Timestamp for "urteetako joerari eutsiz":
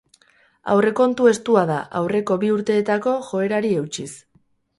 2.55-4.09